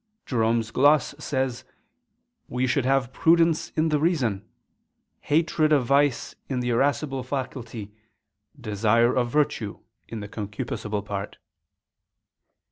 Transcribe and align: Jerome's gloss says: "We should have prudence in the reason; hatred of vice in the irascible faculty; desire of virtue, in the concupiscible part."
Jerome's 0.25 0.71
gloss 0.71 1.13
says: 1.23 1.63
"We 2.47 2.65
should 2.65 2.85
have 2.85 3.13
prudence 3.13 3.69
in 3.77 3.89
the 3.89 3.99
reason; 3.99 4.43
hatred 5.19 5.71
of 5.71 5.85
vice 5.85 6.33
in 6.49 6.59
the 6.59 6.69
irascible 6.69 7.21
faculty; 7.21 7.91
desire 8.59 9.13
of 9.15 9.29
virtue, 9.29 9.77
in 10.07 10.19
the 10.19 10.27
concupiscible 10.27 11.05
part." 11.05 11.37